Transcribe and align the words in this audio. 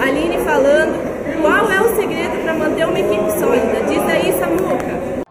Aline 0.00 0.38
falando 0.44 0.94
qual 1.40 1.70
é 1.70 1.80
o 1.80 1.96
segredo 1.96 2.42
para 2.42 2.54
manter 2.54 2.86
uma 2.86 2.98
equipe 2.98 3.30
sólida. 3.38 3.80
Diz 3.88 4.02
aí, 4.08 4.32
Samuca. 4.38 5.22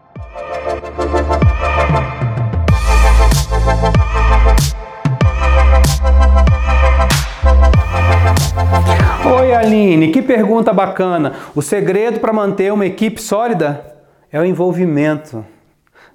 Oi 9.40 9.54
Aline, 9.54 10.12
que 10.12 10.22
pergunta 10.22 10.72
bacana. 10.72 11.32
O 11.54 11.62
segredo 11.62 12.20
para 12.20 12.32
manter 12.32 12.72
uma 12.72 12.86
equipe 12.86 13.20
sólida 13.20 13.84
é 14.30 14.40
o 14.40 14.44
envolvimento 14.44 15.44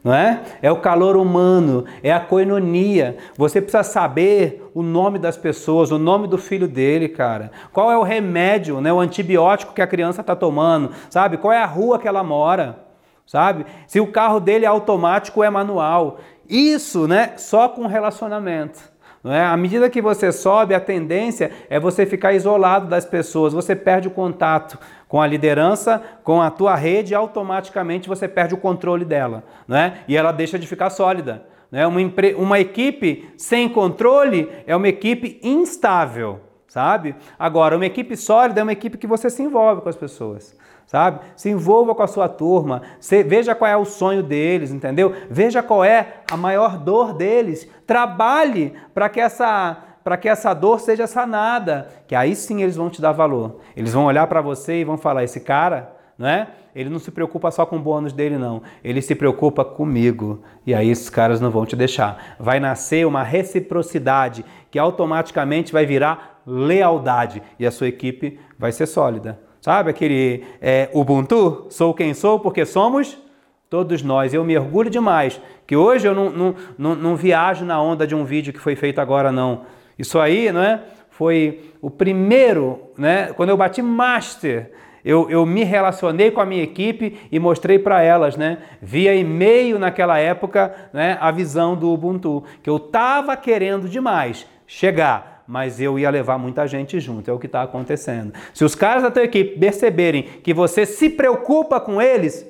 não 0.08 0.14
é? 0.14 0.42
É 0.62 0.71
o 0.71 0.78
calor 0.78 1.18
humano, 1.18 1.84
é 2.02 2.14
a 2.14 2.20
coinonia. 2.21 3.18
Você 3.36 3.60
precisa 3.60 3.84
saber 3.84 4.71
o 4.74 4.82
nome 4.82 5.20
das 5.20 5.36
pessoas, 5.36 5.92
o 5.92 6.00
nome 6.00 6.30
do 6.30 6.38
filho 6.38 6.66
dele, 6.66 7.10
cara. 7.10 7.52
Qual 7.74 7.92
é 7.92 7.98
o 7.98 8.04
remédio, 8.04 8.80
né? 8.80 8.93
O 8.93 9.02
antibiótico 9.02 9.74
que 9.74 9.82
a 9.82 9.88
criança 9.88 10.21
está 10.21 10.33
tomando, 10.33 10.92
sabe? 11.10 11.36
Qual 11.36 11.52
é 11.52 11.61
a 11.61 11.66
rua 11.66 12.00
que 12.00 12.07
ela 12.07 12.24
mora, 12.24 12.80
sabe? 13.25 13.66
Se 13.86 14.00
o 14.00 14.10
carro 14.10 14.39
dele 14.39 14.64
é 14.64 14.70
automático 14.70 15.42
ou 15.42 15.43
é 15.43 15.50
manual. 15.50 16.19
Isso, 16.47 17.05
né? 17.05 17.33
Só 17.36 17.68
com 17.68 17.86
relacionamento. 17.86 18.80
Não 19.21 19.33
é? 19.33 19.44
À 19.44 19.58
medida 19.58 19.89
que 19.89 20.02
você 20.02 20.32
sobe, 20.32 20.74
a 20.74 20.80
tendência 20.80 21.52
é 21.69 21.78
você 21.82 22.05
ficar 22.05 22.32
isolado 22.32 22.88
das 22.88 23.04
pessoas, 23.04 23.52
você 23.52 23.75
perde 23.75 24.08
o 24.08 24.11
contato 24.11 24.80
com 25.07 25.21
a 25.21 25.28
liderança, 25.28 26.02
com 26.24 26.42
a 26.42 26.52
tua 26.52 26.75
rede, 26.75 27.16
automaticamente 27.16 28.10
você 28.10 28.28
perde 28.28 28.54
o 28.54 28.57
controle 28.57 29.06
dela, 29.06 29.43
né? 29.68 30.00
E 30.07 30.18
ela 30.18 30.32
deixa 30.32 30.60
de 30.60 30.68
ficar 30.68 30.89
sólida. 30.89 31.46
Né? 31.71 31.86
Uma, 31.86 32.00
uma 32.38 32.59
equipe 32.59 33.30
sem 33.38 33.70
controle 33.70 34.50
é 34.66 34.75
uma 34.75 34.88
equipe 34.88 35.39
instável, 35.44 36.42
sabe? 36.67 37.16
Agora, 37.38 37.75
uma 37.75 37.86
equipe 37.86 38.16
sólida 38.16 38.59
é 38.59 38.64
uma 38.64 38.72
equipe 38.72 38.97
que 38.97 39.08
você 39.08 39.30
se 39.30 39.42
envolve 39.42 39.81
com 39.81 39.89
as 39.89 39.95
pessoas 39.95 40.56
sabe? 40.88 41.19
Se 41.36 41.50
envolva 41.50 41.94
com 41.94 42.02
a 42.02 42.08
sua 42.08 42.30
turma, 42.30 42.81
veja 43.25 43.53
qual 43.53 43.69
é 43.69 43.75
o 43.75 43.85
sonho 43.85 44.23
deles, 44.23 44.72
entendeu? 44.72 45.13
Veja 45.30 45.61
qual 45.61 45.83
é 45.83 46.22
a 46.31 46.38
maior 46.38 46.78
dor 46.78 47.13
deles. 47.13 47.69
Trabalhe 47.85 48.73
para 48.94 49.09
que 49.09 49.19
essa 49.19 49.78
para 50.08 50.16
que 50.16 50.30
essa 50.30 50.53
dor 50.53 50.80
seja 50.80 51.05
sanada, 51.05 51.89
que 52.08 52.16
aí 52.16 52.33
sim 52.33 52.63
eles 52.63 52.77
vão 52.77 52.89
te 52.89 53.02
dar 53.02 53.11
valor. 53.11 53.58
Eles 53.75 53.91
vão 53.91 54.05
olhar 54.05 54.25
para 54.27 54.39
você 54.39 54.80
e 54.80 54.86
vão 54.86 54.97
falar: 54.97 55.25
esse 55.25 55.41
cara, 55.41 55.94
não 56.17 56.25
é? 56.25 56.47
Ele 56.73 56.89
não 56.89 56.97
se 56.97 57.11
preocupa 57.11 57.52
só 57.52 57.66
com 57.66 57.75
o 57.75 57.81
bônus 57.81 58.13
dele, 58.13 58.38
não. 58.38 58.61
Ele 58.81 59.02
se 59.02 59.13
preocupa 59.13 59.66
comigo. 59.66 60.41
E 60.66 60.73
aí 60.73 60.89
esses 60.89 61.09
caras 61.09 61.41
não 61.41 61.52
vão 61.52 61.66
te 61.66 61.75
deixar. 61.75 62.38
Vai 62.39 62.58
nascer 62.58 63.05
uma 63.05 63.22
reciprocidade 63.22 64.45
que 64.72 64.80
automaticamente 64.80 65.73
vai 65.73 65.85
virar 65.85 66.41
lealdade 66.47 67.44
e 67.59 67.67
a 67.67 67.72
sua 67.72 67.89
equipe 67.89 68.39
vai 68.58 68.72
ser 68.72 68.85
sólida. 68.85 69.38
Sabe 69.59 69.89
aquele 69.89 70.45
é, 70.61 70.89
Ubuntu? 70.94 71.66
Sou 71.69 71.94
quem 71.94 72.13
sou 72.13 72.39
porque 72.39 72.66
somos 72.66 73.17
todos 73.69 74.02
nós. 74.02 74.33
Eu 74.33 74.45
me 74.45 74.58
orgulho 74.58 74.89
demais 74.89 75.41
que 75.66 75.75
hoje 75.75 76.08
eu 76.08 76.16
não, 76.16 76.30
não, 76.30 76.55
não, 76.78 76.95
não 76.95 77.16
viajo 77.17 77.66
na 77.66 77.81
onda 77.81 78.08
de 78.08 78.16
um 78.16 78.23
vídeo 78.23 78.53
que 78.53 78.59
foi 78.59 78.78
feito 78.78 79.02
agora, 79.02 79.33
não. 79.33 79.66
Isso 79.98 80.20
aí, 80.20 80.52
não 80.52 80.62
é? 80.62 80.81
Foi 81.09 81.72
o 81.81 81.90
primeiro, 81.90 82.92
né? 82.98 83.34
Quando 83.34 83.50
eu 83.50 83.58
bati 83.58 83.81
master, 83.81 84.72
eu, 85.03 85.30
eu 85.30 85.45
me 85.45 85.64
relacionei 85.64 86.31
com 86.31 86.42
a 86.42 86.45
minha 86.45 86.64
equipe 86.64 87.17
e 87.31 87.40
mostrei 87.40 87.80
para 87.80 88.02
elas, 88.02 88.36
né? 88.36 88.59
Via 88.81 89.16
e-mail 89.16 89.80
naquela 89.80 90.20
época, 90.20 90.90
né? 90.94 91.18
A 91.20 91.31
visão 91.31 91.75
do 91.75 91.92
Ubuntu, 91.92 92.44
que 92.62 92.70
eu 92.70 92.78
estava 92.78 93.36
querendo 93.36 93.88
demais 93.88 94.45
chegar 94.66 95.38
mas 95.48 95.80
eu 95.80 95.98
ia 95.98 96.09
levar 96.09 96.38
muita 96.38 96.68
gente 96.68 97.00
junto. 97.00 97.31
É 97.31 97.34
o 97.34 97.40
que 97.40 97.45
está 97.45 97.64
acontecendo. 97.64 98.34
Se 98.53 98.66
os 98.66 98.75
caras 98.75 99.03
da 99.03 99.09
tua 99.09 99.23
equipe 99.23 99.58
perceberem 99.58 100.23
que 100.23 100.53
você 100.53 100.86
se 100.86 101.09
preocupa 101.09 101.80
com 101.80 102.02
eles, 102.02 102.45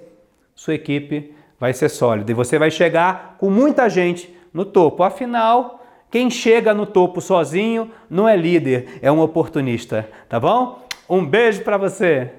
sua 0.55 0.73
equipe 0.73 1.35
vai 1.59 1.73
ser 1.73 1.89
sólida 1.89 2.31
e 2.31 2.33
você 2.33 2.57
vai 2.57 2.71
chegar 2.71 3.35
com 3.37 3.51
muita 3.51 3.87
gente 3.87 4.35
no 4.51 4.65
topo. 4.65 5.03
Afinal, 5.03 5.76
quem 6.09 6.29
chega 6.29 6.73
no 6.73 6.85
topo 6.85 7.19
sozinho 7.19 7.91
não 8.09 8.27
é 8.27 8.35
líder, 8.35 8.99
é 9.01 9.11
um 9.11 9.19
oportunista, 9.19 10.09
tá 10.29 10.39
bom? 10.39 10.87
Um 11.09 11.25
beijo 11.25 11.63
para 11.63 11.77
você. 11.77 12.31